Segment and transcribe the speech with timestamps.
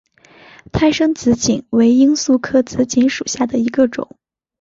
[0.71, 4.09] 胎生紫堇为罂粟科紫堇属下的一个种。